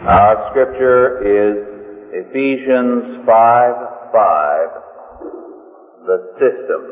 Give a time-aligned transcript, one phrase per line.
[0.00, 1.58] Our scripture is
[2.30, 3.74] Ephesians 5
[4.14, 4.68] 5,
[6.06, 6.82] the system.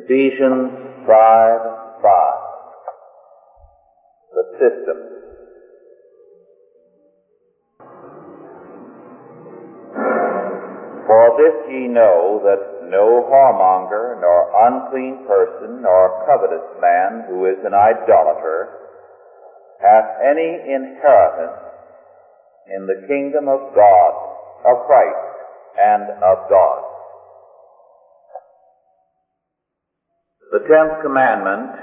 [0.00, 0.72] Ephesians
[1.04, 1.60] 5
[2.00, 2.08] 5,
[4.32, 4.96] the system.
[11.04, 17.58] For this ye know that no whoremonger, nor unclean person, nor covetous man who is
[17.62, 18.81] an idolater,
[19.82, 21.58] hath any inheritance
[22.70, 24.12] in the kingdom of God,
[24.64, 25.26] of Christ,
[25.76, 26.80] and of God.
[30.52, 31.74] The tenth commandment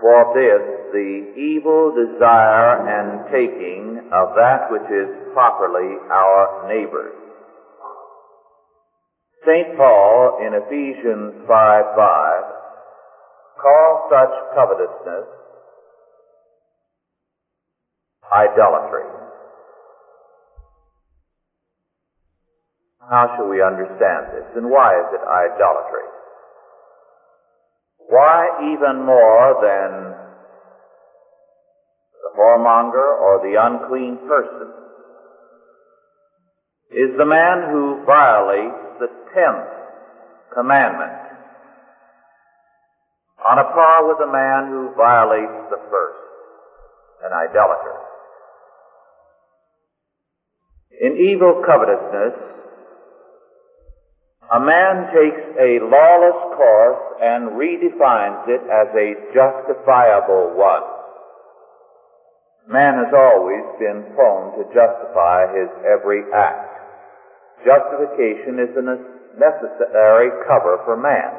[0.00, 7.14] forbids the evil desire and taking of that which is properly our neighbor's.
[9.46, 9.76] St.
[9.76, 12.42] Paul in Ephesians 5 5
[13.62, 15.41] calls such covetousness
[18.34, 19.04] idolatry.
[23.10, 24.56] How shall we understand this?
[24.56, 26.08] And why is it idolatry?
[28.08, 30.14] Why even more than
[32.22, 34.72] the whoremonger or the unclean person
[36.90, 39.68] is the man who violates the tenth
[40.54, 41.22] commandment
[43.48, 46.22] on a par with the man who violates the first,
[47.26, 47.91] an idolater.
[51.02, 52.38] In evil covetousness,
[54.54, 60.86] a man takes a lawless course and redefines it as a justifiable one.
[62.70, 66.70] Man has always been prone to justify his every act.
[67.66, 68.86] Justification is a
[69.34, 71.34] necessary cover for man.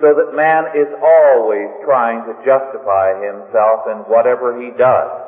[0.00, 5.25] So that man is always trying to justify himself in whatever he does.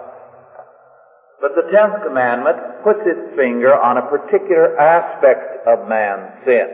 [1.41, 6.69] But the tenth commandment puts its finger on a particular aspect of man's sin.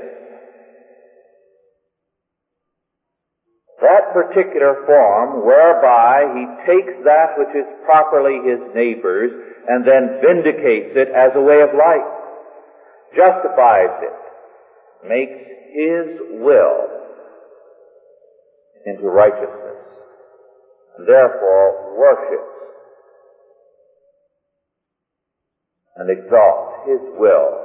[3.84, 9.32] That particular form whereby he takes that which is properly his neighbor's
[9.68, 12.14] and then vindicates it as a way of life
[13.12, 14.18] justifies it,
[15.06, 15.38] makes
[15.76, 16.88] his will
[18.86, 19.80] into righteousness,
[20.98, 22.53] and therefore worships
[25.96, 27.60] and exalts his will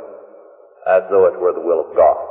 [0.87, 2.29] as though it were the will of God.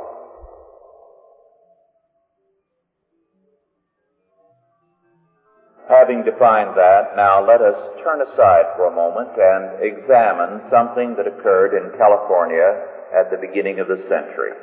[5.89, 7.73] Having defined that, now let us
[8.03, 12.77] turn aside for a moment and examine something that occurred in California
[13.11, 14.53] at the beginning of the century.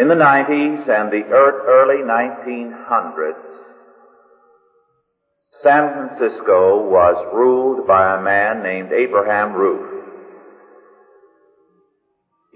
[0.00, 3.49] In the 90s and the early 1900s,
[5.62, 10.00] San Francisco was ruled by a man named Abraham Ruef.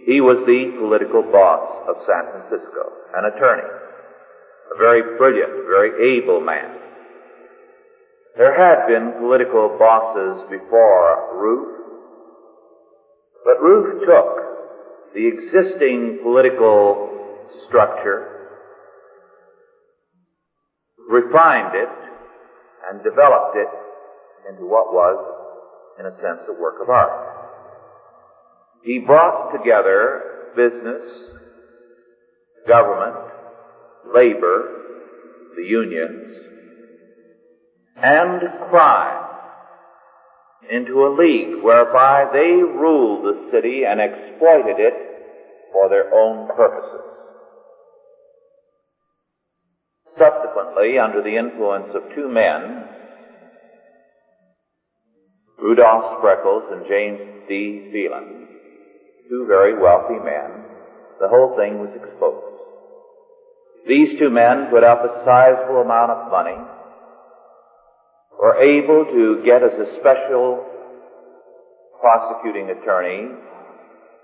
[0.07, 3.69] He was the political boss of San Francisco, an attorney,
[4.73, 6.81] a very brilliant, very able man.
[8.39, 11.75] There had been political bosses before Ruef,
[13.45, 17.11] but Ruef took the existing political
[17.69, 18.49] structure,
[21.07, 22.14] refined it,
[22.91, 23.69] and developed it
[24.49, 25.17] into what was,
[25.99, 27.35] in a sense, a work of art.
[28.83, 31.03] He brought together business,
[32.69, 33.17] government,
[34.15, 34.83] labor,
[35.57, 36.35] the unions,
[37.97, 38.41] and
[38.71, 39.25] crime
[40.71, 44.95] into a league whereby they ruled the city and exploited it
[45.73, 47.34] for their own purposes.
[50.19, 52.85] Subsequently, under the influence of two men,
[55.59, 57.91] Rudolph Spreckels and James D.
[57.93, 58.47] Phelan,
[59.29, 60.65] two very wealthy men,
[61.21, 62.55] the whole thing was exposed.
[63.89, 66.59] These two men put up a sizable amount of money,
[68.41, 70.65] were able to get as a special
[72.01, 73.29] prosecuting attorney,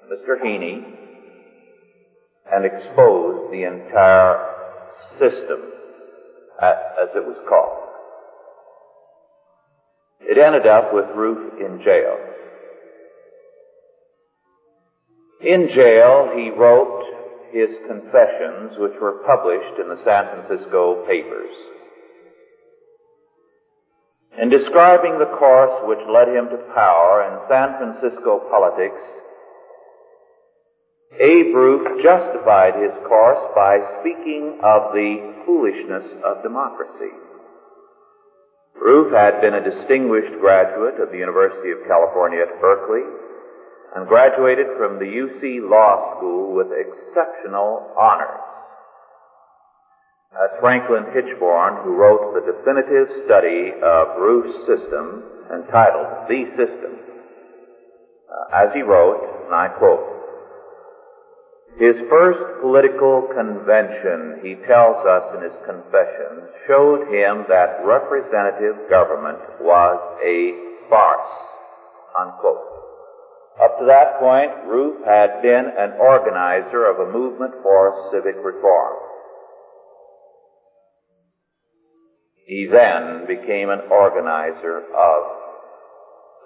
[0.06, 0.38] Mr.
[0.44, 0.84] Heney,
[2.52, 4.50] and expose the entire
[5.19, 5.80] system,
[6.60, 7.88] as, it was called.
[10.20, 12.16] It ended up with Ruef in jail.
[15.40, 17.04] In jail, he wrote
[17.50, 21.50] his confessions, which were published in the San Francisco papers.
[24.40, 29.00] In describing the course which led him to power in San Francisco politics,
[31.18, 37.10] Abe Ruef justified his course by speaking of the foolishness of democracy.
[38.78, 43.02] Ruef had been a distinguished graduate of the University of California at Berkeley
[43.96, 48.40] and graduated from the UC Law School with exceptional honors.
[50.30, 57.02] That's Franklin Hichborn, who wrote the definitive study of Ruef's system entitled The System.
[58.30, 60.19] Uh, as he wrote, and I quote,
[61.78, 69.38] his first political convention, he tells us in his confessions, showed him that representative government
[69.61, 71.32] was a farce.
[72.19, 72.70] Unquote.
[73.62, 78.96] Up to that point, Ruef had been an organizer of a movement for civic reform.
[82.46, 85.22] He then became an organizer of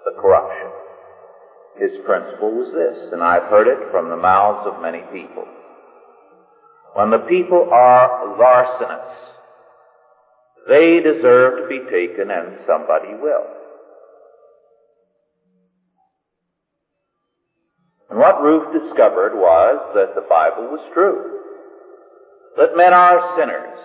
[0.05, 0.84] the corruption.
[1.79, 5.45] His principle was this, and I've heard it from the mouths of many people.
[6.93, 9.11] When the people are larcenous,
[10.69, 13.45] they deserve to be taken and somebody will.
[18.09, 21.41] And what Ruef discovered was that the Bible was true.
[22.55, 23.79] That men are sinners.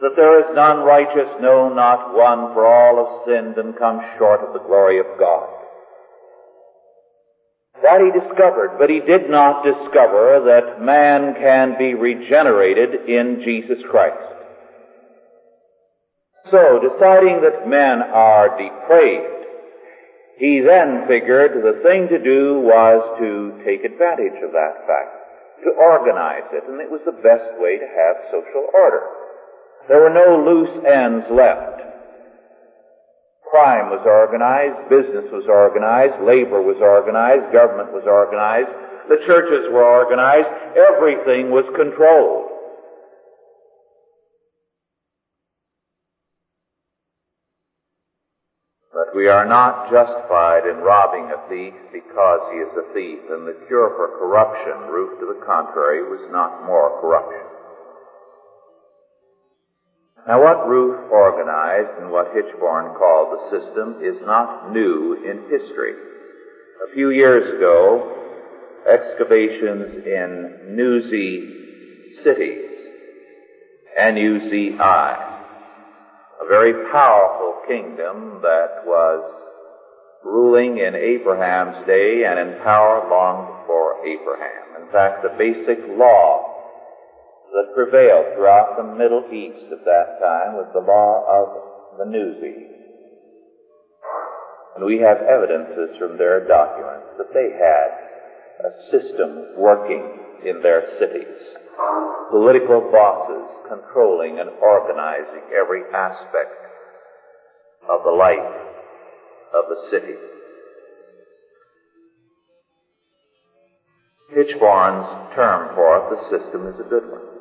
[0.00, 4.40] That there is none righteous, no, not one, for all have sinned and come short
[4.40, 5.53] of the glory of God.
[7.84, 13.76] That he discovered, but he did not discover that man can be regenerated in Jesus
[13.92, 14.24] Christ.
[16.48, 19.44] So, deciding that men are depraved,
[20.40, 25.12] he then figured the thing to do was to take advantage of that fact,
[25.68, 29.04] to organize it, and it was the best way to have social order.
[29.92, 31.93] There were no loose ends left.
[33.54, 38.66] Crime was organized, business was organized, labor was organized, government was organized,
[39.06, 42.50] the churches were organized, everything was controlled.
[48.90, 53.46] But we are not justified in robbing a thief because he is a thief, and
[53.46, 57.53] the cure for corruption, proof to the contrary, was not more corruption.
[60.26, 65.92] Now what Ruef organized and what Hichborn called the system is not new in history.
[66.88, 68.10] A few years ago,
[68.88, 72.70] excavations in Nuzi cities,
[73.98, 75.40] N-U-Z-I,
[76.40, 79.22] a very powerful kingdom that was
[80.24, 84.82] ruling in Abraham's day and in power long before Abraham.
[84.86, 86.53] In fact, the basic law
[87.54, 91.46] that prevailed throughout the Middle East at that time was the law of
[91.98, 92.66] the Nuzi.
[94.74, 97.94] And we have evidences from their documents that they had
[98.58, 100.02] a system working
[100.44, 101.38] in their cities.
[102.30, 106.58] Political bosses controlling and organizing every aspect
[107.88, 108.50] of the life
[109.54, 110.18] of the city.
[114.34, 115.06] Hichborn's
[115.36, 117.33] term for it, the system, is a good one.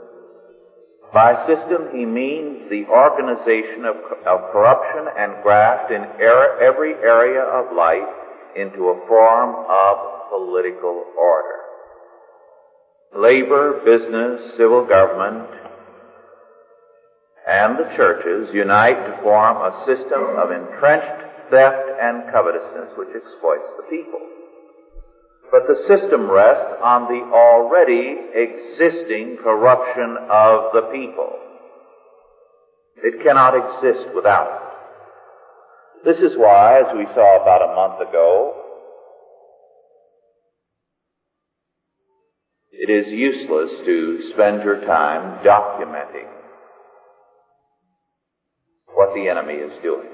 [1.14, 3.96] By system, he means the organization of,
[4.26, 8.10] of corruption and graft in er- every area of life
[8.56, 9.98] into a form of
[10.32, 11.60] political order.
[13.16, 15.46] Labor, business, civil government,
[17.48, 23.70] and the churches unite to form a system of entrenched theft and covetousness which exploits
[23.78, 24.33] the people.
[25.54, 31.30] But the system rests on the already existing corruption of the people.
[32.96, 34.50] It cannot exist without
[36.06, 36.12] it.
[36.12, 38.64] This is why, as we saw about a month ago,
[42.72, 46.34] it is useless to spend your time documenting
[48.96, 50.13] what the enemy is doing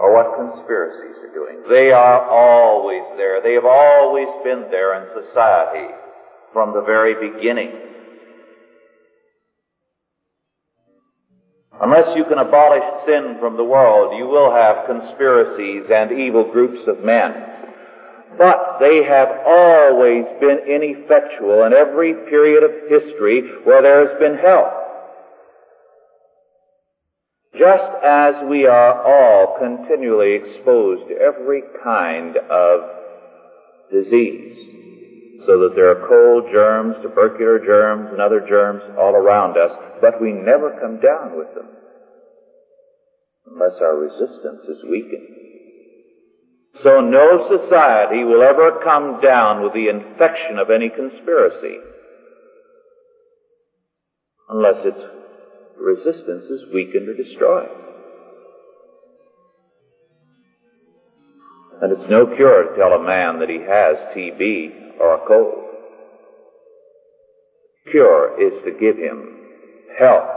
[0.00, 1.60] or what conspiracies are doing.
[1.68, 3.42] They are always there.
[3.42, 5.92] They have always been there in society
[6.54, 7.70] from the very beginning.
[11.82, 16.80] Unless you can abolish sin from the world, you will have conspiracies and evil groups
[16.88, 17.32] of men.
[18.38, 24.36] But they have always been ineffectual in every period of history where there has been
[24.36, 24.79] help.
[27.52, 32.80] Just as we are all continually exposed to every kind of
[33.90, 34.56] disease,
[35.46, 40.20] so that there are cold germs, tubercular germs, and other germs all around us, but
[40.20, 41.66] we never come down with them
[43.46, 45.34] unless our resistance is weakened.
[46.84, 51.78] So no society will ever come down with the infection of any conspiracy
[54.48, 55.29] unless it's
[55.80, 57.68] resistance is weakened or destroyed.
[61.82, 65.64] And it's no cure to tell a man that he has TB or a cold.
[67.90, 69.36] Cure is to give him
[69.98, 70.28] health.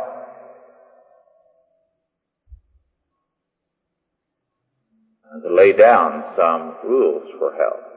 [5.31, 7.93] And to lay down some rules for health.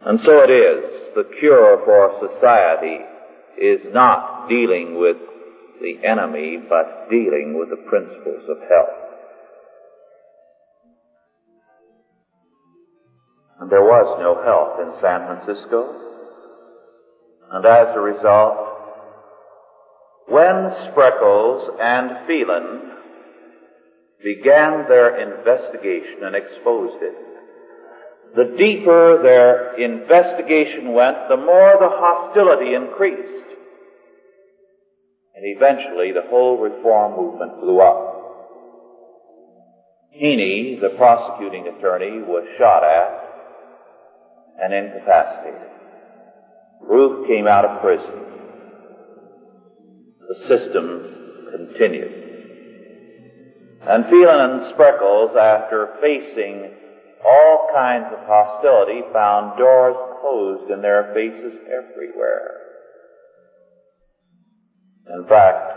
[0.00, 0.90] And so it is.
[1.14, 2.98] The cure for society
[3.60, 5.16] is not dealing with
[5.80, 9.04] the enemy, but dealing with the principles of health.
[13.60, 16.00] And there was no health in San Francisco.
[17.50, 18.74] And as a result,
[20.28, 22.90] when Spreckels and Phelan
[24.22, 27.14] began their investigation and exposed it,
[28.34, 33.33] the deeper their investigation went, the more the hostility increased.
[35.34, 38.14] And eventually the whole reform movement blew up.
[40.14, 43.24] Heney, the prosecuting attorney, was shot at
[44.62, 45.70] and incapacitated.
[46.88, 48.20] Ruef came out of prison.
[50.28, 52.24] The system continued.
[53.82, 56.70] And Phelan and Spreckels, after facing
[57.24, 62.63] all kinds of hostility, found doors closed in their faces everywhere.
[65.08, 65.74] In fact,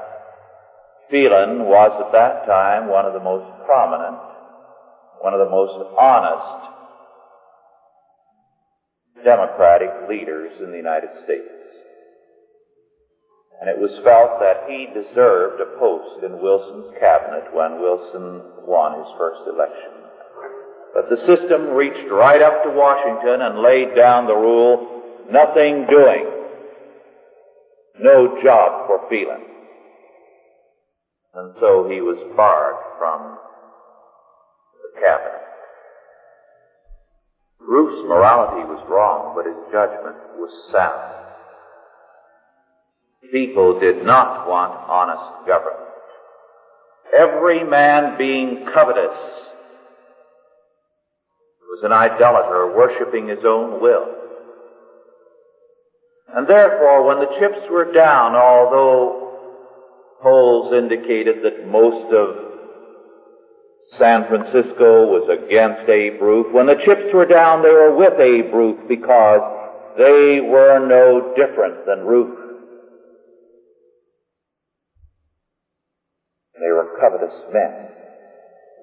[1.12, 4.20] Phelan was at that time one of the most prominent,
[5.20, 6.68] one of the most honest
[9.24, 11.52] Democratic leaders in the United States.
[13.60, 19.00] And it was felt that he deserved a post in Wilson's cabinet when Wilson won
[19.02, 20.08] his first election.
[20.94, 26.37] But the system reached right up to Washington and laid down the rule, nothing doing.
[28.00, 29.42] No job for Phelan.
[31.34, 33.38] And so he was barred from
[34.82, 35.42] the cabinet.
[37.60, 41.18] Ruef's morality was wrong, but his judgment was sound.
[43.32, 45.84] People did not want honest government.
[47.14, 49.18] Every man being covetous
[51.68, 54.18] was an idolater worshipping his own will.
[56.34, 59.28] And therefore, when the chips were down, although
[60.22, 62.48] polls indicated that most of
[63.98, 66.52] San Francisco was against Abe Ruef.
[66.52, 69.42] When the chips were down, they were with Abe Ruef because
[69.98, 72.36] they were no different than Ruef.
[76.60, 77.90] They were covetous men,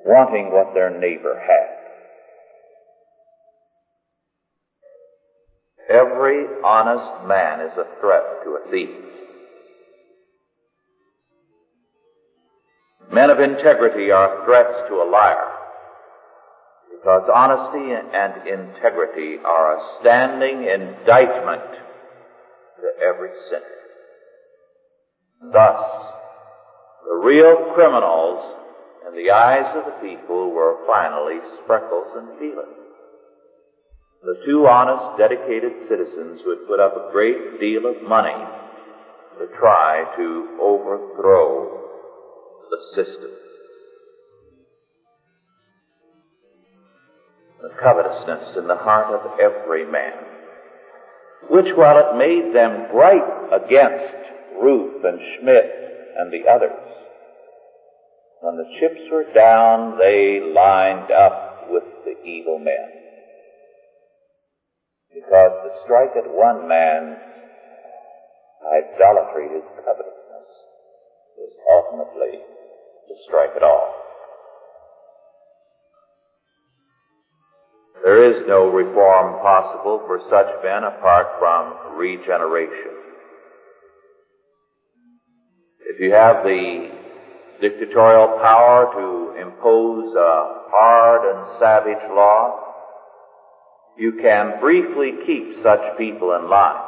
[0.07, 1.74] wanting what their neighbor had.
[5.89, 8.89] Every honest man is a threat to a thief.
[13.13, 15.51] Men of integrity are threats to a liar.
[16.91, 21.63] Because honesty and integrity are a standing indictment
[22.81, 23.75] to every sinner.
[25.53, 25.85] Thus,
[27.07, 28.57] the real criminals
[29.07, 32.84] in the eyes of the people were finally Spreckels and Phelan.
[34.25, 38.33] The two honest, dedicated citizens who had put up a great deal of money
[39.39, 41.83] to try to overthrow
[42.71, 43.31] the system.
[47.61, 50.15] The covetousness in the heart of every man,
[51.51, 54.17] which while it made them right against
[54.57, 55.69] Ruef and Schmitz
[56.17, 56.81] and the others,
[58.41, 63.04] when the chips were down, they lined up with the evil men.
[65.15, 67.19] Because to strike at one man's
[68.67, 70.51] idolatry, his covetousness,
[71.39, 73.95] is ultimately to strike at all.
[78.03, 82.91] There is no reform possible for such men apart from regeneration.
[85.87, 86.91] If you have the
[87.61, 92.64] dictatorial power to impose a hard and savage law,
[93.97, 96.83] you can briefly keep such people in line,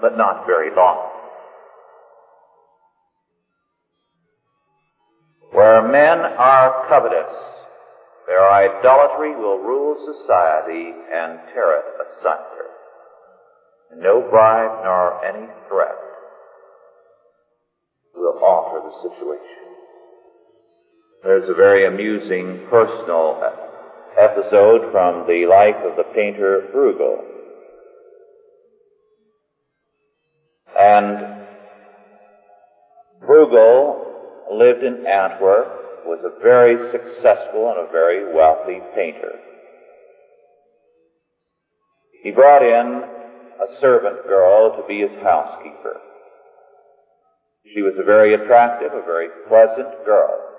[0.00, 1.10] but not very long.
[5.52, 7.34] Where men are covetous,
[8.26, 12.66] their idolatry will rule society and tear it asunder.
[13.96, 15.98] No bribe nor any threat
[18.14, 19.60] will alter the situation.
[21.24, 23.42] There's a very amusing personal
[24.18, 27.24] episode from the life of the painter Bruegel.
[30.78, 31.46] And
[33.22, 34.06] Bruegel
[34.52, 39.32] lived in Antwerp, was a very successful and a very wealthy painter.
[42.22, 43.02] He brought in
[43.60, 46.00] a servant girl to be his housekeeper.
[47.74, 50.49] She was a very attractive, a very pleasant girl.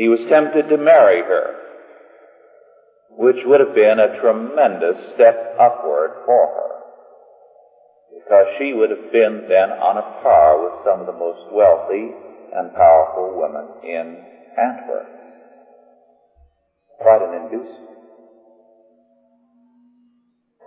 [0.00, 1.60] He was tempted to marry her,
[3.10, 6.72] which would have been a tremendous step upward for her,
[8.16, 12.16] because she would have been then on a par with some of the most wealthy
[12.56, 14.24] and powerful women in
[14.56, 15.04] Antwerp.
[16.96, 18.00] Quite an inducement.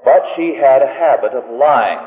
[0.05, 2.05] But she had a habit of lying.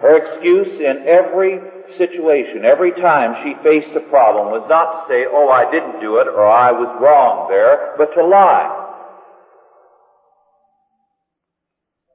[0.00, 5.24] Her excuse in every situation, every time she faced a problem was not to say,
[5.28, 8.82] oh, I didn't do it or I was wrong there, but to lie.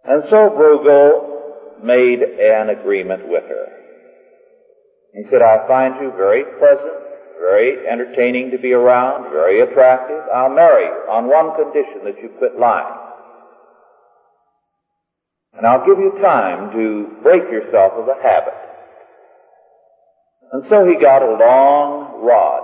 [0.06, 3.66] And so Bruegel made an agreement with her.
[5.14, 6.98] He said, I find you very pleasant,
[7.40, 10.22] very entertaining to be around, very attractive.
[10.34, 13.08] I'll marry you on one condition that you quit lying.
[15.58, 18.67] And I'll give you time to break yourself of the habit.
[20.52, 22.64] And so he got a long rod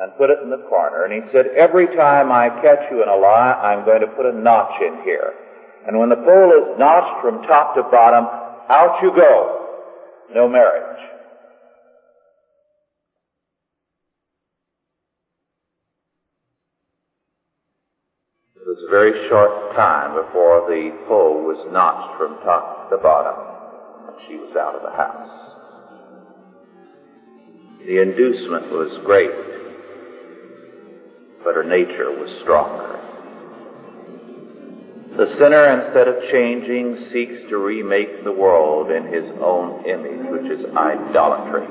[0.00, 3.08] and put it in the corner, and he said, every time I catch you in
[3.08, 5.34] a lie, I'm going to put a notch in here.
[5.86, 8.24] And when the pole is notched from top to bottom,
[8.70, 9.66] out you go.
[10.32, 11.02] No marriage.
[18.56, 23.34] It was a very short time before the pole was notched from top to bottom,
[24.08, 25.57] and she was out of the house.
[27.88, 29.32] The inducement was great,
[31.40, 33.00] but her nature was stronger.
[35.16, 40.52] The sinner, instead of changing, seeks to remake the world in his own image, which
[40.52, 41.64] is idolatry.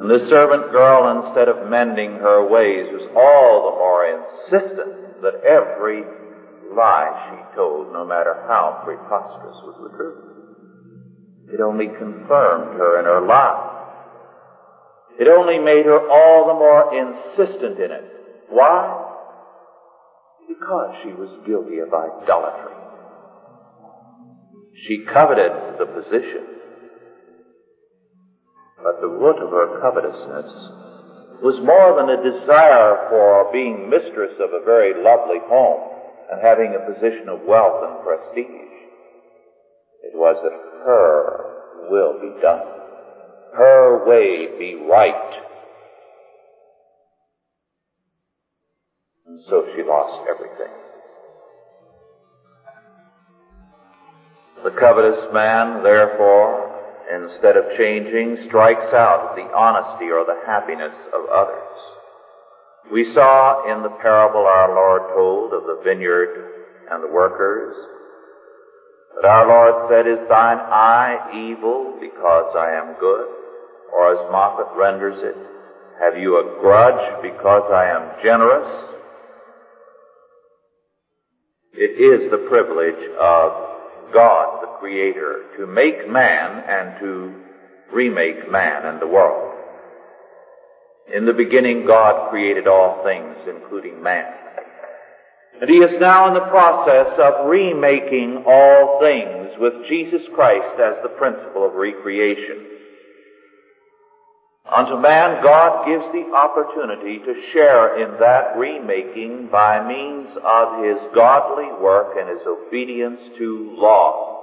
[0.00, 5.44] And the servant girl, instead of mending her ways, was all the more insistent that
[5.44, 6.00] every
[6.72, 10.24] lie she told, no matter how preposterous, was the truth.
[11.52, 13.69] It only confirmed her in her lie.
[15.20, 18.04] It only made her all the more insistent in it.
[18.48, 18.88] Why?
[20.48, 22.72] Because she was guilty of idolatry.
[24.88, 26.40] She coveted the position.
[28.82, 30.48] But the root of her covetousness
[31.44, 36.00] was more than a desire for being mistress of a very lovely home
[36.32, 38.72] and having a position of wealth and prestige.
[40.00, 40.56] It was that
[40.88, 42.79] her will be done.
[43.54, 45.32] Her way be right.
[49.26, 50.74] And so she lost everything.
[54.64, 56.70] The covetous man, therefore,
[57.10, 61.78] instead of changing, strikes out the honesty or the happiness of others.
[62.92, 66.28] We saw in the parable our Lord told of the vineyard
[66.90, 67.74] and the workers
[69.14, 73.26] that our Lord said, Is thine eye evil because I am good?
[73.92, 75.34] Or as Moffat renders it,
[76.00, 78.90] have you a grudge because I am generous?
[81.72, 87.34] It is the privilege of God, the Creator, to make man and to
[87.92, 89.56] remake man and the world.
[91.12, 94.32] In the beginning, God created all things, including man.
[95.60, 101.02] And He is now in the process of remaking all things with Jesus Christ as
[101.02, 102.66] the principle of recreation.
[104.64, 110.96] Unto man, God gives the opportunity to share in that remaking by means of his
[111.14, 114.38] godly work and his obedience to law.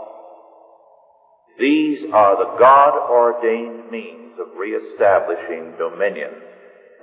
[1.58, 6.32] These are the God-ordained means of reestablishing dominion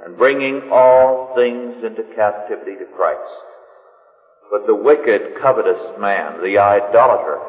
[0.05, 3.54] and bringing all things into captivity to Christ.
[4.51, 7.41] But the wicked, covetous man, the idolater,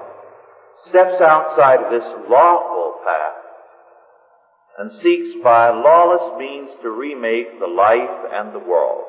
[0.89, 3.45] steps outside of this lawful path
[4.77, 9.05] and seeks by lawless means to remake the life and the world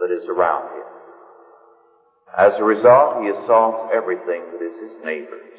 [0.00, 0.90] that is around him.
[2.36, 5.58] As a result, he assaults everything that is his neighbor's.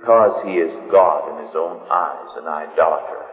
[0.00, 3.25] Because he is God in his own eyes, an idolater.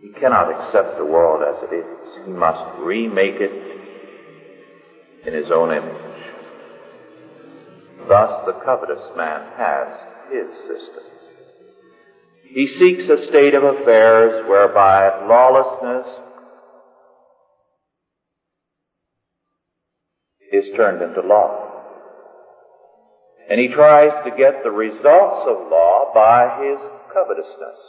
[0.00, 2.26] He cannot accept the world as it is.
[2.26, 3.68] He must remake it
[5.26, 6.08] in his own image.
[8.08, 9.88] Thus the covetous man has
[10.30, 11.04] his system.
[12.44, 16.06] He seeks a state of affairs whereby lawlessness
[20.52, 21.66] is turned into law.
[23.50, 26.78] And he tries to get the results of law by his
[27.12, 27.80] covetousness.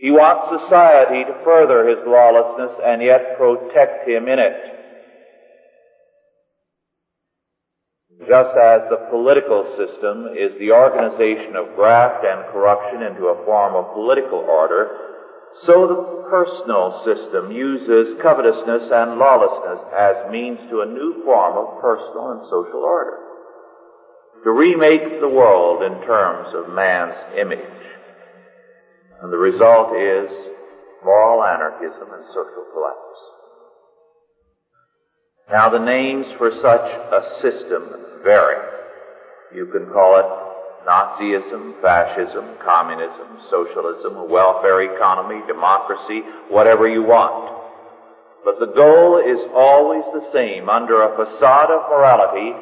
[0.00, 4.56] He wants society to further his lawlessness and yet protect him in it.
[8.24, 13.76] Just as the political system is the organization of graft and corruption into a form
[13.76, 14.88] of political order,
[15.68, 16.00] so the
[16.32, 22.42] personal system uses covetousness and lawlessness as means to a new form of personal and
[22.48, 23.20] social order.
[24.44, 27.68] To remake the world in terms of man's image.
[29.22, 30.30] And the result is
[31.04, 33.20] moral anarchism and social collapse.
[35.50, 38.56] Now the names for such a system vary.
[39.54, 40.50] You can call it
[40.86, 47.52] Nazism, fascism, communism, socialism, welfare economy, democracy, whatever you want.
[48.44, 50.72] But the goal is always the same.
[50.72, 52.56] Under a facade of morality,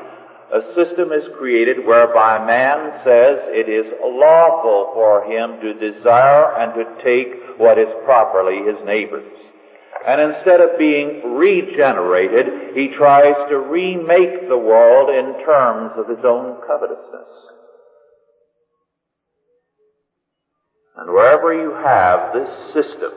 [0.48, 6.72] a system is created whereby man says it is lawful for him to desire and
[6.72, 9.28] to take what is properly his neighbor's.
[10.06, 16.24] And instead of being regenerated, he tries to remake the world in terms of his
[16.24, 17.32] own covetousness.
[20.96, 23.12] And wherever you have this system,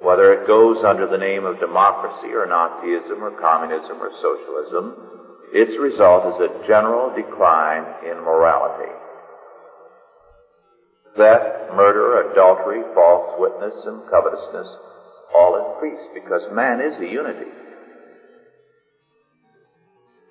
[0.00, 5.23] whether it goes under the name of democracy or Nazism or communism or socialism,
[5.54, 8.90] its result is a general decline in morality.
[11.16, 14.66] Theft, murder, adultery, false witness, and covetousness
[15.32, 17.50] all increase because man is a unity.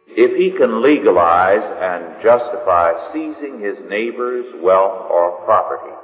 [0.08, 5.96] If he can legalize and justify seizing his neighbor's wealth or property,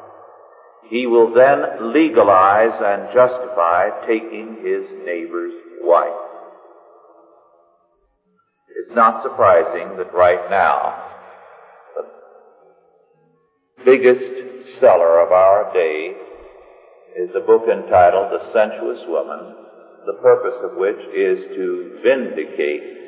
[0.87, 5.53] he will then legalize and justify taking his neighbor's
[5.83, 6.28] wife.
[8.77, 11.05] It's not surprising that right now,
[11.95, 12.05] the
[13.85, 16.13] biggest seller of our day
[17.17, 19.55] is a book entitled The Sensuous Woman,
[20.05, 22.99] the purpose of which is to vindicate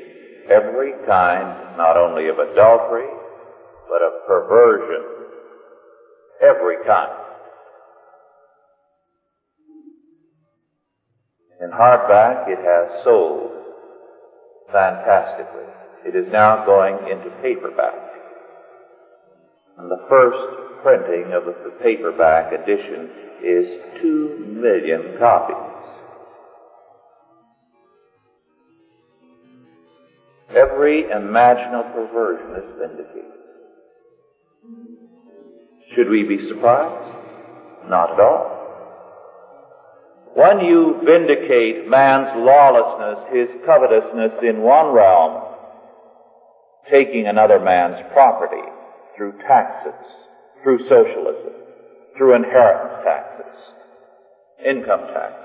[0.50, 3.10] every kind not only of adultery,
[3.90, 5.06] but of perversion.
[6.42, 7.12] Every kind.
[11.62, 13.61] In hardback, it has sold
[14.72, 15.68] fantastically.
[16.06, 17.94] It is now going into paperback.
[19.78, 23.10] And the first printing of the paperback edition
[23.44, 23.66] is
[24.02, 25.72] two million copies.
[30.56, 33.32] Every imaginable perversion is vindicated.
[35.96, 37.90] Should we be surprised?
[37.90, 38.61] Not at all.
[40.34, 45.44] When you vindicate man's lawlessness, his covetousness in one realm,
[46.90, 48.64] taking another man's property
[49.18, 50.00] through taxes,
[50.64, 51.54] through socialism,
[52.18, 53.56] through inheritance taxes,
[54.66, 55.36] income tax.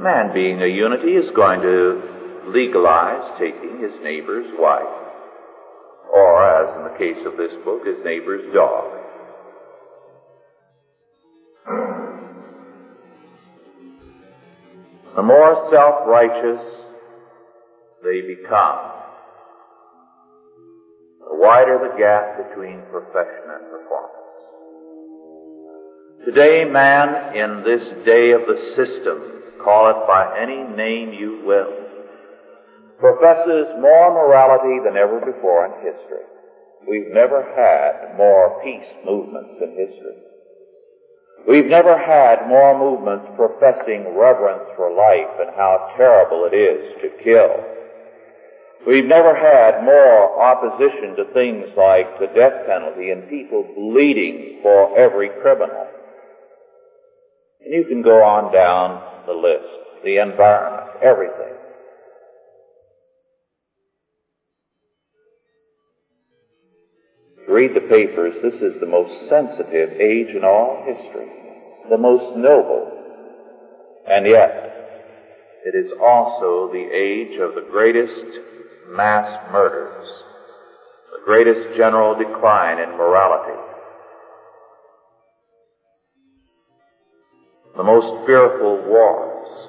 [0.00, 4.98] Man being a unity is going to legalize taking his neighbor's wife,
[6.12, 8.90] or as in the case of this book, his neighbor's dog.
[15.14, 16.60] The more self-righteous
[18.02, 18.90] they become,
[21.20, 24.24] the wider the gap between profession and performance.
[26.26, 31.72] Today, man, in this day of the system, call it by any name you will,
[32.98, 36.26] professes more morality than ever before in history.
[36.88, 40.23] We've never had more peace movements in history.
[41.48, 47.22] We've never had more movements professing reverence for life and how terrible it is to
[47.22, 47.52] kill.
[48.86, 54.98] We've never had more opposition to things like the death penalty and people bleeding for
[54.98, 55.86] every criminal.
[57.64, 59.68] And you can go on down the list.
[60.04, 61.53] The environment, everything.
[67.54, 68.34] Read the papers.
[68.42, 71.30] This is the most sensitive age in all history.
[71.88, 72.90] The most noble.
[74.08, 74.50] And yet,
[75.64, 78.10] it is also the age of the greatest
[78.88, 80.04] mass murders,
[81.12, 83.60] the greatest general decline in morality,
[87.76, 89.68] the most fearful wars,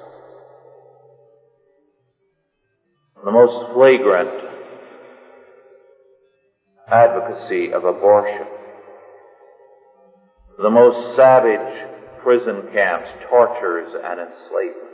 [3.24, 4.55] the most flagrant
[6.88, 8.46] advocacy of abortion,
[10.58, 14.86] the most savage prison camps, tortures, and enslavement.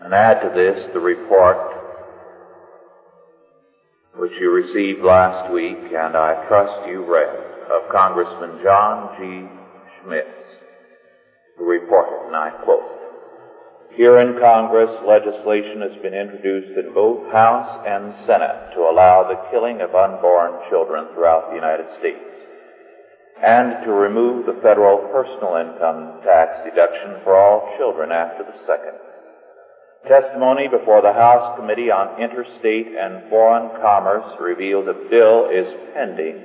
[0.00, 1.56] And add to this the report
[4.16, 7.34] which you received last week, and I trust you read,
[7.70, 9.48] of Congressman John G.
[10.02, 10.28] Schmitz,
[11.56, 13.01] who reported, and I quote,
[13.94, 19.50] here in Congress, legislation has been introduced in both House and Senate to allow the
[19.52, 22.32] killing of unborn children throughout the United States
[23.42, 28.96] and to remove the federal personal income tax deduction for all children after the second.
[30.08, 36.38] Testimony before the House Committee on Interstate and Foreign Commerce revealed a bill is pending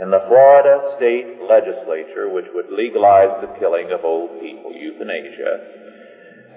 [0.00, 5.89] in the Florida state legislature which would legalize the killing of old people, euthanasia,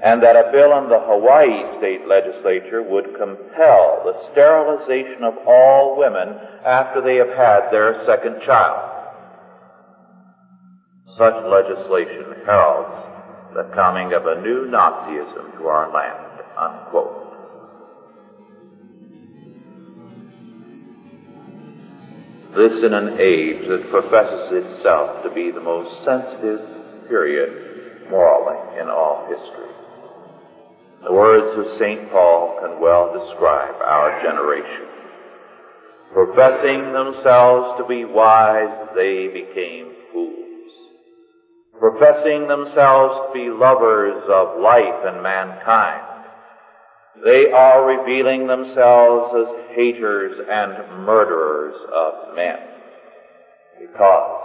[0.04, 5.96] and that a bill in the Hawaii state legislature would compel the sterilization of all
[5.98, 6.36] women
[6.68, 8.94] after they have had their second child.
[11.18, 13.14] Such legislation heralds
[13.56, 16.44] the coming of a new Nazism to our land.
[16.60, 17.24] Unquote.
[22.58, 28.90] This in an age that professes itself to be the most sensitive period morally in
[28.90, 29.73] all history.
[31.04, 32.10] The words of St.
[32.12, 34.88] Paul can well describe our generation.
[36.14, 40.72] Professing themselves to be wise, they became fools.
[41.78, 46.26] Professing themselves to be lovers of life and mankind,
[47.26, 52.60] they are revealing themselves as haters and murderers of men.
[53.82, 54.44] Because,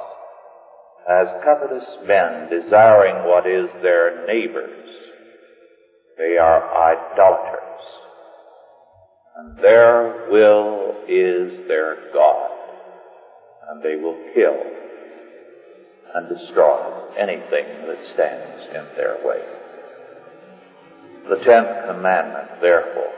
[1.08, 5.07] as covetous men desiring what is their neighbor's,
[6.18, 7.62] they are idolaters.
[9.36, 12.50] And their will is their God.
[13.70, 14.58] And they will kill
[16.14, 19.42] and destroy anything that stands in their way.
[21.28, 23.12] The tenth commandment, therefore,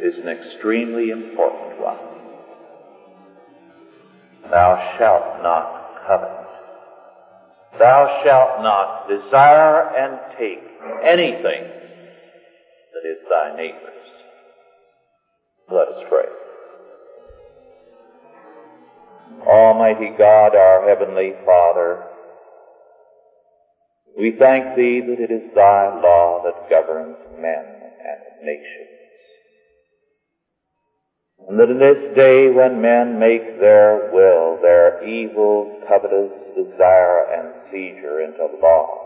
[0.00, 1.98] is an extremely important one.
[4.50, 6.46] Thou shalt not covet.
[7.78, 10.62] Thou shalt not desire and take
[11.04, 11.85] anything
[12.96, 13.92] that is thy neighbor's.
[15.70, 16.24] Let us pray.
[19.46, 22.04] Almighty God, our Heavenly Father,
[24.18, 27.64] we thank Thee that it is Thy law that governs men
[28.00, 28.88] and nations.
[31.48, 37.70] And that in this day when men make their will, their evil, covetous desire and
[37.70, 39.05] seizure into law,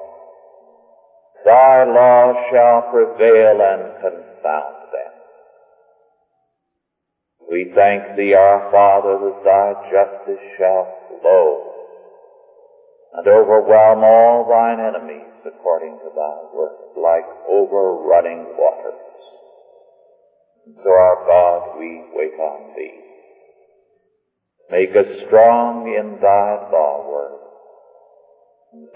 [1.44, 5.12] Thy law shall prevail and confound them.
[7.50, 10.87] We thank Thee, our Father, that Thy justice shall
[11.20, 11.70] flow
[13.12, 18.94] and overwhelm all thine enemies according to thy word, like overrunning waters.
[20.85, 23.00] So our God, we wait on thee.
[24.70, 27.40] Make us strong in thy law word,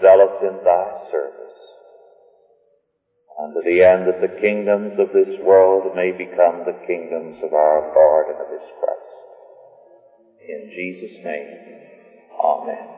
[0.01, 1.44] zealous in thy service,
[3.41, 7.91] unto the end that the kingdoms of this world may become the kingdoms of our
[7.93, 9.15] Lord and of his Christ.
[10.47, 11.75] In Jesus' name,
[12.39, 12.95] Amen.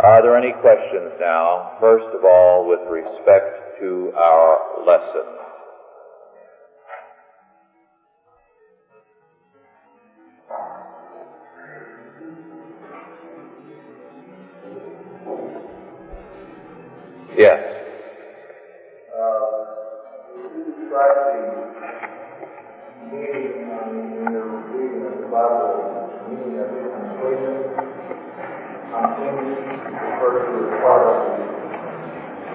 [0.00, 1.78] Are there any questions now?
[1.80, 5.35] First of all, with respect to our lesson.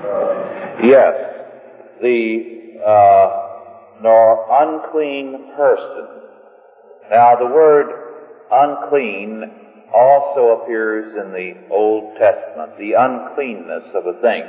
[0.03, 1.13] Uh, Yes.
[2.01, 3.41] The uh,
[4.01, 6.07] nor unclean person.
[7.11, 7.87] Now, the word
[8.51, 9.43] unclean
[9.93, 14.43] also appears in the Old Testament, the uncleanness of a thing.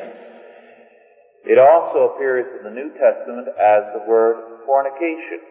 [1.45, 5.43] It also appears in the New Testament as the word fornication.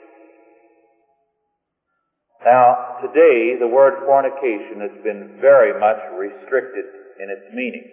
[2.45, 6.85] Now, today, the word fornication has been very much restricted
[7.19, 7.85] in its meaning.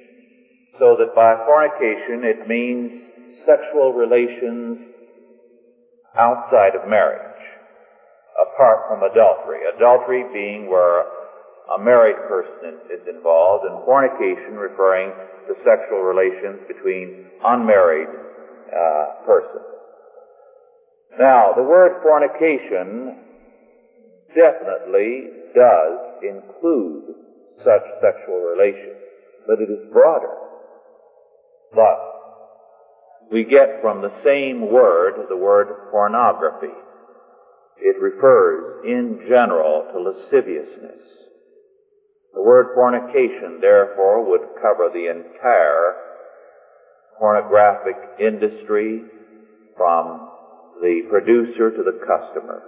[0.78, 2.92] So that by fornication it means
[3.44, 4.78] sexual relations
[6.16, 7.42] outside of marriage,
[8.38, 9.58] apart from adultery.
[9.76, 11.02] Adultery being where
[11.68, 15.12] a married person is involved, and fornication referring
[15.46, 19.64] to sexual relations between unmarried uh, persons.
[21.18, 23.16] Now, the word fornication
[24.34, 27.16] definitely does include
[27.64, 28.96] such sexual relations,
[29.46, 30.32] but it is broader.
[31.74, 31.98] But
[33.30, 36.72] we get from the same word the word pornography.
[37.76, 41.27] It refers in general to lasciviousness.
[42.34, 45.94] The word fornication, therefore, would cover the entire
[47.18, 49.02] pornographic industry
[49.76, 50.30] from
[50.82, 52.62] the producer to the customer.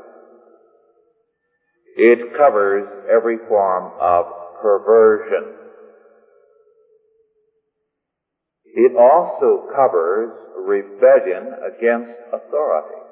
[1.96, 4.26] It covers every form of
[4.62, 5.56] perversion.
[8.74, 13.09] It also covers rebellion against authority.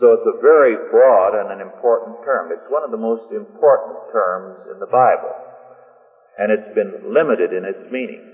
[0.00, 2.50] So it's a very broad and an important term.
[2.50, 5.32] It's one of the most important terms in the Bible.
[6.38, 8.24] And it's been limited in its meaning.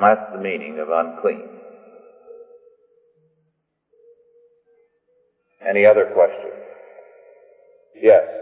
[0.00, 1.48] That's the meaning of unclean.
[5.68, 6.54] Any other questions?
[8.00, 8.37] Yes.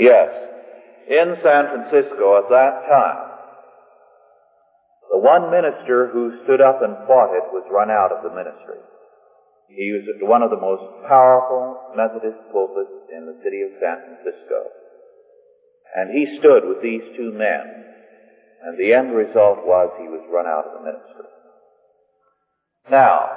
[0.00, 0.32] Yes.
[1.12, 3.30] In San Francisco at that time,
[5.12, 8.80] the one minister who stood up and fought it was run out of the ministry.
[9.68, 14.72] He was one of the most powerful Methodist pulpits in the city of San Francisco.
[15.94, 17.84] And he stood with these two men,
[18.64, 21.28] and the end result was he was run out of the ministry.
[22.88, 23.30] Now,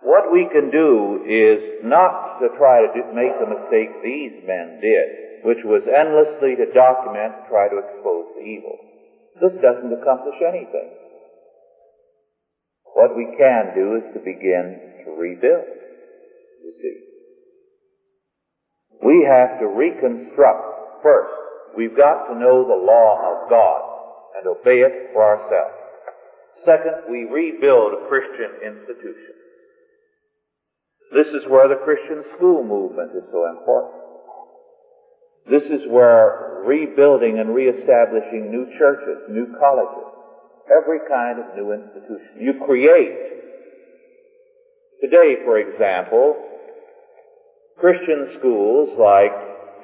[0.00, 5.27] what we can do is not to try to make the mistake these men did,
[5.44, 8.76] which was endlessly to document and try to expose the evil.
[9.38, 10.90] This doesn't accomplish anything.
[12.94, 15.70] What we can do is to begin to rebuild,
[16.64, 16.96] you see.
[19.04, 21.34] We have to reconstruct first.
[21.76, 23.82] We've got to know the law of God
[24.38, 25.78] and obey it for ourselves.
[26.66, 29.34] Second, we rebuild a Christian institution.
[31.14, 33.97] This is where the Christian school movement is so important.
[35.50, 40.08] This is where rebuilding and reestablishing new churches, new colleges,
[40.68, 42.36] every kind of new institution.
[42.40, 43.16] You create.
[45.00, 46.36] Today, for example,
[47.80, 49.32] Christian schools like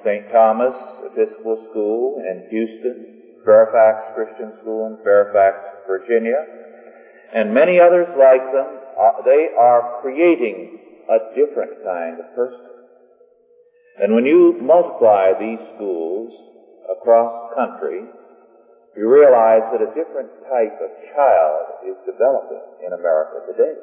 [0.04, 0.30] St.
[0.32, 0.74] Thomas
[1.06, 6.44] Episcopal School in Houston, Fairfax Christian School in Fairfax, Virginia,
[7.32, 8.68] and many others like them,
[9.00, 12.73] uh, they are creating a different kind of person.
[14.00, 16.34] And when you multiply these schools
[16.90, 18.02] across the country,
[18.96, 23.74] you realize that a different type of child is developing in America today.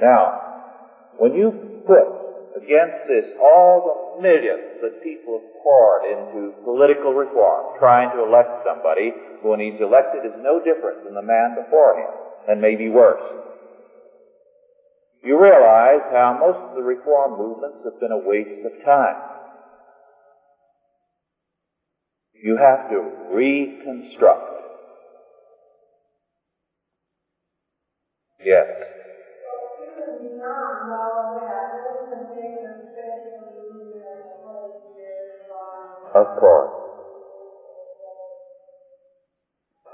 [0.00, 1.52] Now, when you
[1.86, 2.08] put
[2.56, 8.64] against this all the millions that people have poured into political reform, trying to elect
[8.64, 12.10] somebody who, when he's elected, is no different than the man before him,
[12.48, 13.22] and maybe worse
[15.24, 19.16] you realize how most of the reform movements have been a waste of time.
[22.34, 22.98] You have to
[23.32, 24.50] reconstruct.
[28.44, 28.66] Yes.
[36.14, 36.70] Of course.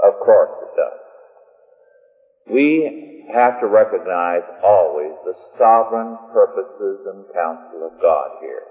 [0.02, 0.98] Of course it does.
[2.52, 8.64] We have to recognize always the sovereign purposes and counsel of God here.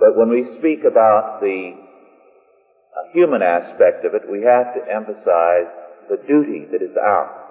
[0.00, 1.74] But when we speak about the
[3.12, 5.68] human aspect of it, we have to emphasize
[6.10, 7.44] the duty that is ours.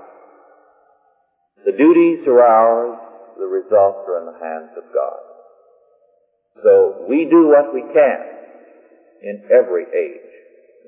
[1.66, 2.98] The duties are ours,
[3.38, 5.20] the results are in the hands of God.
[6.64, 8.22] So we do what we can
[9.22, 10.32] in every age.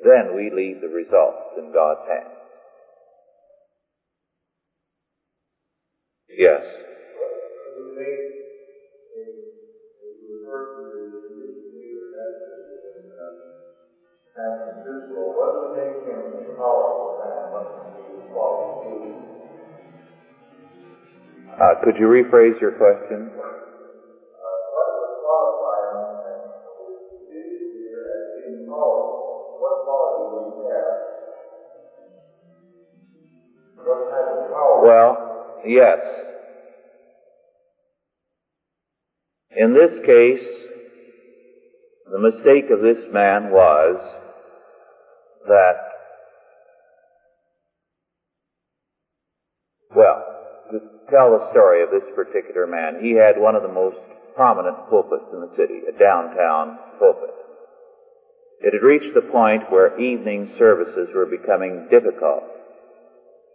[0.03, 2.38] Then we leave the results in God's hands.
[6.39, 6.63] Yes.
[21.61, 23.31] Uh, could you rephrase your question?
[34.83, 35.17] Well,
[35.65, 35.99] yes.
[39.60, 40.47] In this case,
[42.10, 43.99] the mistake of this man was
[45.49, 45.76] that,
[49.93, 50.24] well,
[50.72, 50.80] to
[51.12, 53.97] tell the story of this particular man, he had one of the most
[54.34, 57.36] prominent pulpits in the city, a downtown pulpit.
[58.62, 62.47] It had reached the point where evening services were becoming difficult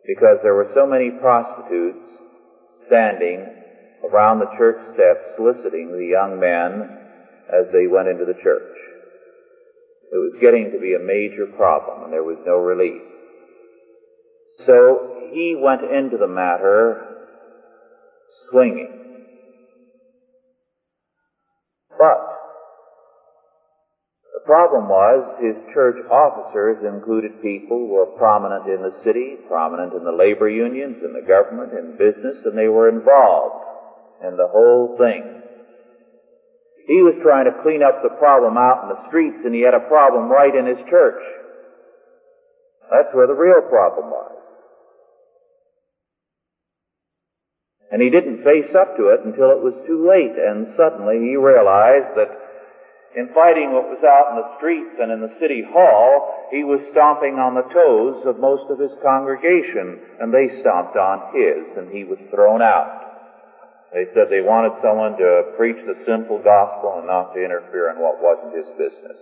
[0.07, 1.97] because there were so many prostitutes
[2.89, 3.64] standing
[4.11, 7.05] around the church steps soliciting the young men
[7.49, 8.77] as they went into the church.
[10.13, 13.03] It was getting to be a major problem and there was no relief.
[14.67, 17.15] So he went into the matter
[18.51, 19.01] swinging.
[21.91, 22.21] But
[24.35, 29.95] the problem was his church officers included people who were prominent in the city, prominent
[29.95, 33.74] in the labor unions, in the government, in business, and they were involved
[34.25, 35.45] in the whole thing.
[36.87, 39.73] He was trying to clean up the problem out in the streets and he had
[39.73, 41.21] a problem right in his church.
[42.93, 44.33] That's where the real problem was.
[47.91, 51.37] And he didn't face up to it until it was too late and suddenly he
[51.37, 52.33] realized that
[53.17, 56.83] in fighting what was out in the streets and in the city hall, he was
[56.91, 61.89] stomping on the toes of most of his congregation and they stomped on his and
[61.89, 63.14] he was thrown out.
[63.95, 68.03] They said they wanted someone to preach the simple gospel and not to interfere in
[68.03, 69.21] what wasn't his business.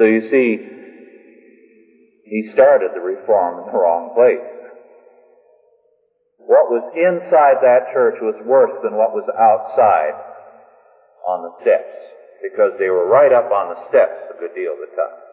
[0.00, 0.56] So you see,
[2.24, 4.40] he started the reform in the wrong place.
[6.40, 10.16] What was inside that church was worse than what was outside
[11.28, 11.92] on the steps,
[12.40, 15.29] because they were right up on the steps a good deal of the time.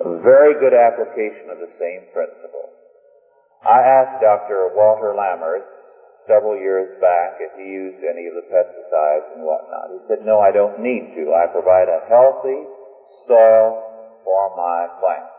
[0.00, 2.70] A very good application of the same principle.
[3.62, 4.72] I asked Dr.
[4.74, 5.64] Walter Lammers
[6.26, 9.92] several years back if he used any of the pesticides and whatnot.
[9.92, 11.34] He said, no, I don't need to.
[11.34, 12.64] I provide a healthy
[13.28, 13.82] soil
[14.24, 15.36] for my plants.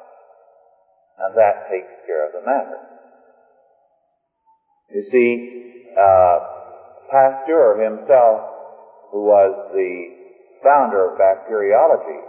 [1.17, 2.79] And that takes care of the matter.
[4.93, 6.39] You see, uh,
[7.09, 8.41] Pasteur himself,
[9.11, 10.20] who was the
[10.63, 12.21] founder of bacteriology,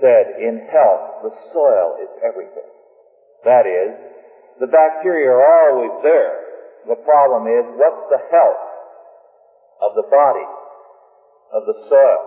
[0.00, 2.70] said in health, the soil is everything.
[3.44, 3.92] That is,
[4.60, 6.40] the bacteria are always there.
[6.88, 8.64] The problem is, what's the health
[9.82, 10.48] of the body,
[11.52, 12.22] of the soil,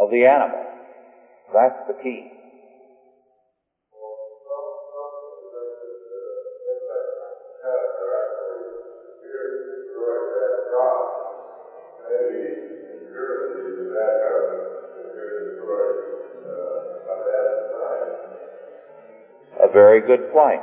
[0.00, 0.64] of the animal?
[1.52, 2.39] That's the key.
[19.80, 20.60] Very good point.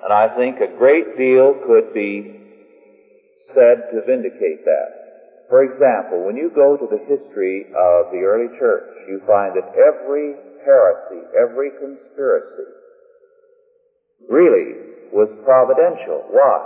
[0.00, 2.40] And I think a great deal could be
[3.52, 4.88] said to vindicate that.
[5.52, 9.68] For example, when you go to the history of the early church, you find that
[9.76, 12.70] every heresy, every conspiracy,
[14.26, 16.24] really was providential.
[16.32, 16.60] Why?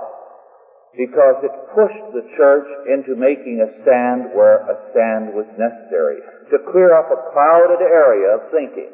[0.97, 6.57] Because it pushed the church into making a stand where a stand was necessary, to
[6.73, 8.91] clear up a clouded area of thinking,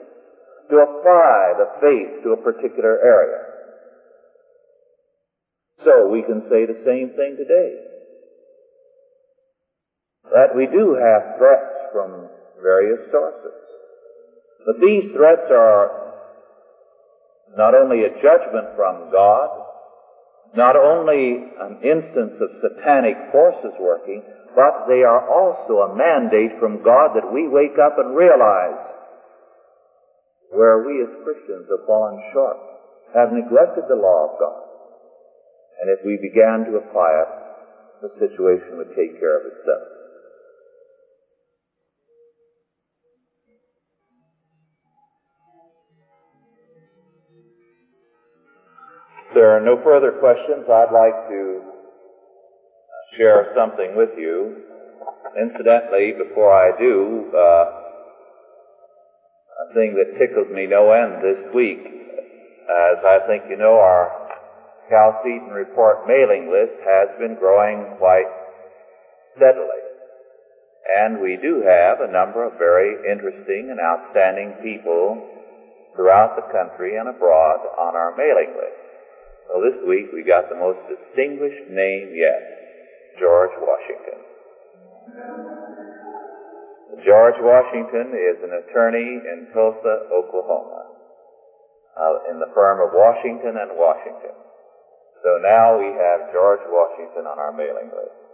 [0.71, 3.43] to apply the faith to a particular area.
[5.85, 7.87] So we can say the same thing today
[10.33, 12.29] that we do have threats from
[12.61, 13.55] various sources.
[14.67, 16.07] But these threats are
[17.57, 19.49] not only a judgment from God,
[20.57, 24.23] not only an instance of satanic forces working,
[24.57, 28.96] but they are also a mandate from God that we wake up and realize
[30.51, 32.57] where we as Christians have fallen short,
[33.15, 34.63] have neglected the law of God.
[35.81, 37.31] And if we began to apply it,
[38.03, 39.97] the situation would take care of itself.
[49.35, 51.61] There are no further questions, I'd like to
[53.19, 54.65] share something with you.
[55.37, 57.86] Incidentally, before I do, uh,
[59.77, 64.09] thing that tickled me no end this week, as I think you know, our
[64.89, 68.25] Chalcedon Report mailing list has been growing quite
[69.37, 69.85] steadily.
[70.87, 75.21] And we do have a number of very interesting and outstanding people
[75.95, 78.81] throughout the country and abroad on our mailing list.
[79.53, 85.66] So this week we got the most distinguished name yet, George Washington.
[87.05, 90.87] George Washington is an attorney in Tulsa, Oklahoma,
[91.99, 94.35] uh, in the firm of Washington and Washington.
[95.27, 98.27] So now we have George Washington on our mailing list.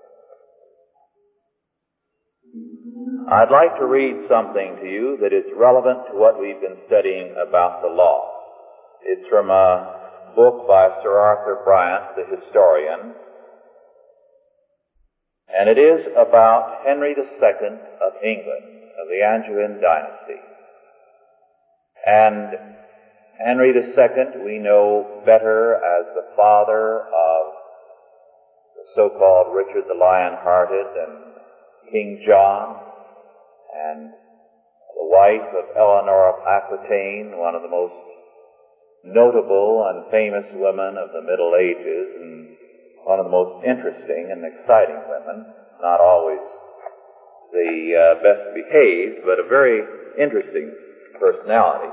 [3.32, 7.32] I'd like to read something to you that is relevant to what we've been studying
[7.40, 8.28] about the law.
[9.00, 13.16] It's from a book by Sir Arthur Bryant, the historian,
[15.58, 18.66] and it is about Henry II of England,
[19.00, 20.40] of the Angevin dynasty.
[22.06, 22.48] And
[23.38, 27.42] Henry II we know better as the father of
[28.76, 31.32] the so-called Richard the Lion-Hearted and
[31.90, 32.80] King John
[33.76, 37.94] and the wife of Eleanor of Aquitaine, one of the most
[39.04, 42.56] notable and famous women of the Middle Ages and
[43.04, 45.46] one of the most interesting and exciting women,
[45.82, 46.42] not always
[47.52, 49.82] the uh, best behaved, but a very
[50.18, 50.72] interesting
[51.18, 51.90] personality.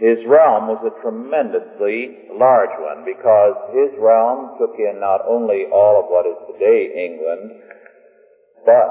[0.00, 6.00] His realm was a tremendously large one because his realm took in not only all
[6.02, 7.60] of what is today England,
[8.64, 8.90] but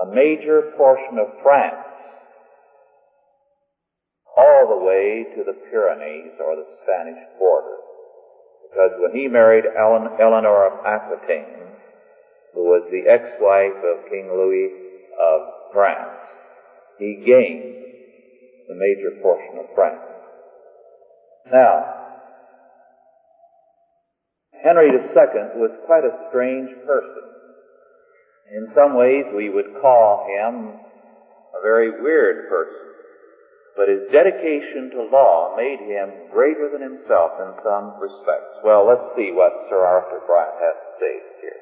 [0.00, 1.84] a major portion of France,
[4.36, 7.79] all the way to the Pyrenees or the Spanish border.
[8.70, 11.74] Because when he married Ellen, Eleanor of Aquitaine,
[12.54, 14.70] who was the ex-wife of King Louis
[15.18, 15.40] of
[15.72, 16.18] France,
[16.98, 17.74] he gained
[18.68, 19.98] the major portion of France.
[21.50, 22.00] Now,
[24.62, 27.24] Henry II was quite a strange person.
[28.54, 30.78] In some ways, we would call him
[31.54, 32.89] a very weird person.
[33.76, 38.60] But his dedication to law made him greater than himself in some respects.
[38.64, 41.60] Well, let's see what Sir Arthur Bryant has to say here.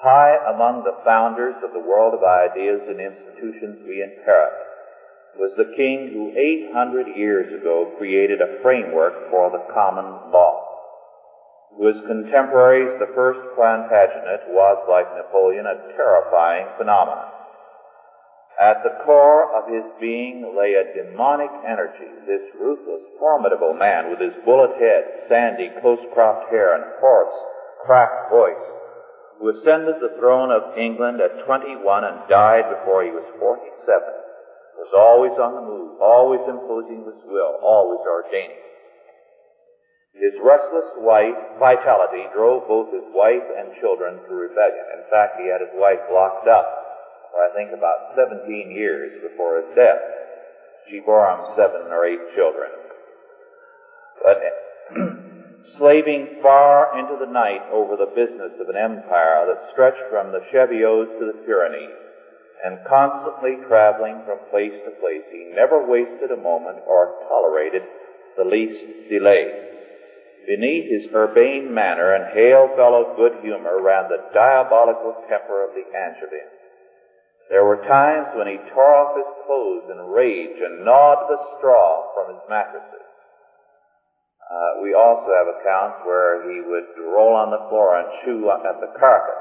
[0.00, 4.56] High among the founders of the world of ideas and institutions we inherit
[5.36, 10.66] was the king who 800 years ago created a framework for the common law
[11.76, 17.35] to his contemporaries, the first Plantagenet was, like Napoleon, a terrifying phenomenon.
[18.56, 22.08] At the core of his being lay a demonic energy.
[22.24, 27.36] This ruthless, formidable man with his bullet head, sandy, close-cropped hair, and hoarse,
[27.84, 28.66] cracked voice,
[29.36, 33.76] who ascended the throne of England at 21 and died before he was 47,
[34.80, 38.56] was always on the move, always imposing his will, always ordaining.
[40.16, 44.86] His restless wife, vitality, drove both his wife and children to rebellion.
[44.96, 46.85] In fact, he had his wife locked up
[47.36, 50.00] for I think about 17 years before his death.
[50.88, 52.72] She bore him seven or eight children.
[54.24, 54.40] But
[55.76, 60.40] slaving far into the night over the business of an empire that stretched from the
[60.48, 61.92] Cheviots to the Pyrenees,
[62.64, 67.84] and constantly traveling from place to place, he never wasted a moment or tolerated
[68.40, 69.44] the least delay.
[70.48, 76.55] Beneath his urbane manner and hail-fellow good humor ran the diabolical temper of the Angevin.
[77.48, 82.10] There were times when he tore off his clothes in rage and gnawed the straw
[82.14, 83.06] from his mattresses.
[84.46, 88.80] Uh, we also have accounts where he would roll on the floor and chew at
[88.80, 89.38] the carpet.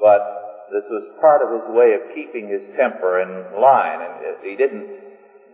[0.00, 0.22] But
[0.70, 4.86] this was part of his way of keeping his temper in line, and he didn't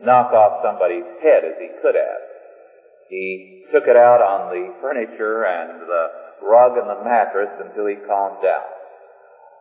[0.01, 2.23] knock off somebody's head as he could have.
[3.09, 6.05] He took it out on the furniture and the
[6.45, 8.78] rug and the mattress until he calmed down.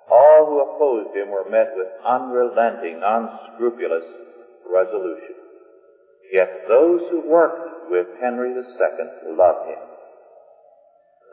[0.09, 4.07] All who opposed him were met with unrelenting, unscrupulous
[4.71, 5.35] resolution.
[6.31, 9.83] Yet those who worked with Henry II loved him.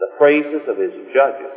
[0.01, 1.55] The praises of his judges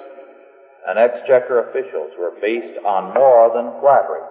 [0.87, 4.23] and exchequer officials were based on more than flattery.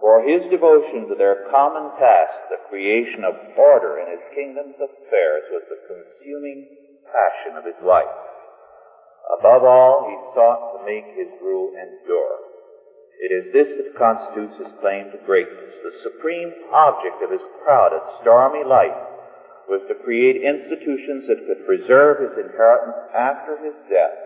[0.00, 5.44] For his devotion to their common task, the creation of order in his kingdom's affairs,
[5.50, 6.66] was the consuming
[7.06, 8.10] passion of his life.
[9.38, 12.36] Above all, he sought to make his rule endure.
[13.22, 15.78] It is this that constitutes his claim to greatness.
[15.86, 18.98] The supreme object of his crowded, stormy life
[19.70, 24.18] was to create institutions that could preserve his inheritance after his death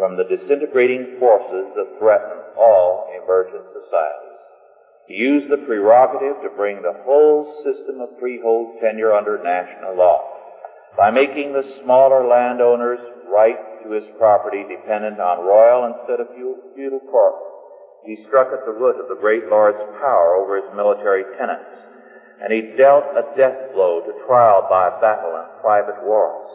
[0.00, 4.40] from the disintegrating forces that threaten all emergent societies.
[5.06, 10.24] He used the prerogative to bring the whole system of freehold tenure under national law
[10.96, 13.00] by making the smaller landowners
[13.34, 17.42] right to his property dependent on royal instead of feudal courts.
[18.04, 21.72] He struck at the root of the great lord's power over his military tenants,
[22.42, 26.50] and he dealt a death blow to trial by battle and private wars.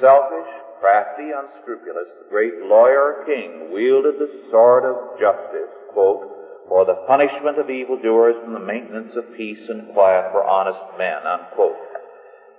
[0.00, 6.22] Selfish, crafty, unscrupulous, the great lawyer king wielded the sword of justice, quote,
[6.68, 11.26] for the punishment of evildoers and the maintenance of peace and quiet for honest men,
[11.26, 11.91] unquote.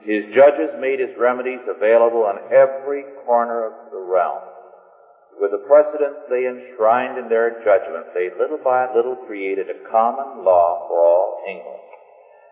[0.03, 4.43] His judges made his remedies available in every corner of the realm.
[5.39, 10.43] With the precedents they enshrined in their judgment, they little by little created a common
[10.43, 11.83] law for all England.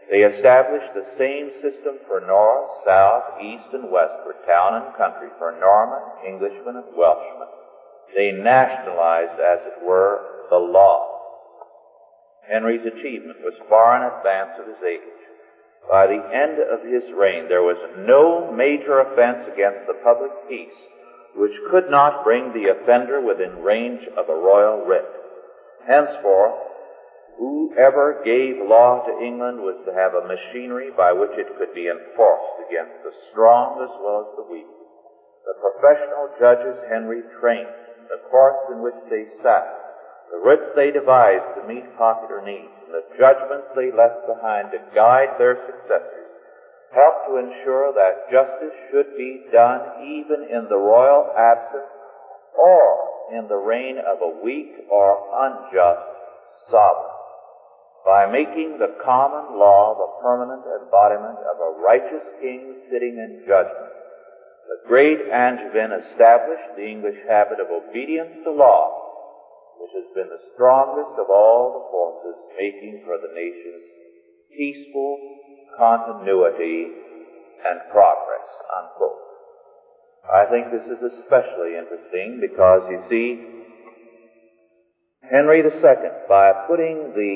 [0.10, 5.30] They established the same system for north, south, east, and west, for town and country,
[5.38, 7.48] for Norman, Englishman, and Welshman.
[8.16, 11.08] They nationalized, as it were, the law.
[12.50, 15.21] Henry's achievement was far in advance of his age.
[15.90, 20.78] By the end of his reign, there was no major offense against the public peace
[21.36, 25.08] which could not bring the offender within range of a royal writ.
[25.88, 26.60] Henceforth,
[27.40, 31.88] whoever gave law to England was to have a machinery by which it could be
[31.88, 34.68] enforced against the strong as well as the weak.
[35.48, 37.72] The professional judges Henry trained,
[38.12, 39.81] the courts in which they sat,
[40.32, 44.80] the writs they devised to meet popular needs, and the judgments they left behind to
[44.96, 46.32] guide their successors,
[46.96, 51.92] helped to ensure that justice should be done even in the royal absence
[52.56, 56.08] or in the reign of a weak or unjust
[56.72, 57.20] sovereign.
[58.08, 63.94] By making the common law the permanent embodiment of a righteous king sitting in judgment,
[64.68, 69.11] the great Angevin established the English habit of obedience to law
[69.82, 73.82] which has been the strongest of all the forces making for the nation's
[74.54, 75.18] peaceful
[75.74, 76.86] continuity
[77.66, 78.46] and progress,
[78.78, 79.26] unquote.
[80.30, 83.28] I think this is especially interesting because you see,
[85.26, 85.82] Henry II,
[86.30, 87.34] by putting the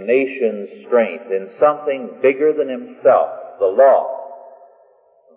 [0.00, 4.16] nation's strength in something bigger than himself, the law,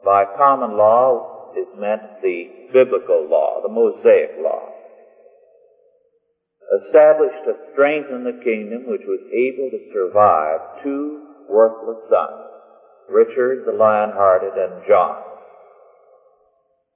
[0.06, 4.72] by common law is meant the biblical law, the Mosaic law
[6.82, 12.50] established a strength in the kingdom which was able to survive two worthless sons,
[13.10, 15.22] Richard the lion-hearted and John,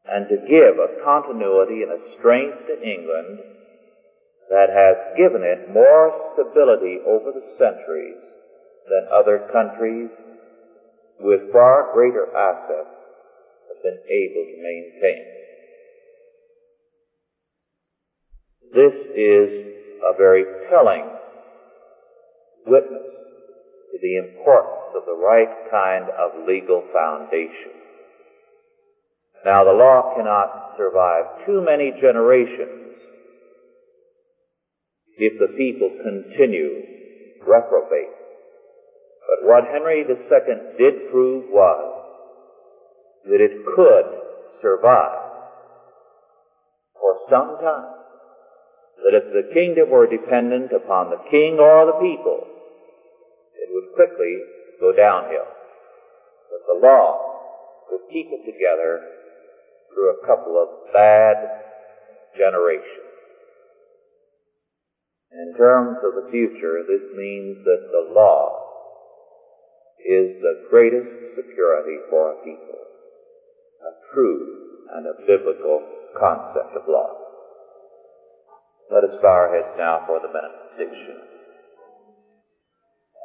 [0.10, 3.40] and to give a continuity and a strength to England
[4.50, 8.18] that has given it more stability over the centuries
[8.90, 10.10] than other countries
[11.20, 12.90] with far greater assets
[13.70, 15.39] have been able to maintain.
[18.74, 19.50] This is
[20.06, 21.10] a very telling
[22.68, 23.10] witness
[23.92, 27.74] to the importance of the right kind of legal foundation.
[29.44, 32.94] Now the law cannot survive too many generations
[35.18, 36.84] if the people continue
[37.42, 38.14] reprobate.
[39.30, 42.06] But what Henry II did prove was
[43.26, 44.06] that it could
[44.62, 45.26] survive
[46.94, 47.99] for some time
[49.04, 52.44] that if the kingdom were dependent upon the king or the people,
[53.56, 54.44] it would quickly
[54.80, 55.48] go downhill.
[56.52, 59.02] But the law would keep it together
[59.94, 61.36] through a couple of bad
[62.38, 63.10] generations.
[65.32, 68.66] In terms of the future, this means that the law
[70.00, 72.82] is the greatest security for a people,
[73.86, 74.60] a true
[74.96, 75.86] and a biblical
[76.18, 77.19] concept of law.
[78.92, 81.22] Let us bow our heads now for the benediction.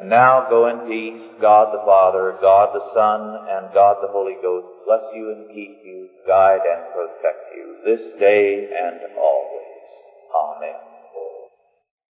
[0.01, 4.37] And now go in peace, God the Father, God the Son, and God the Holy
[4.43, 9.89] Ghost bless you and keep you, guide and protect you this day and always.
[10.35, 10.93] Amen.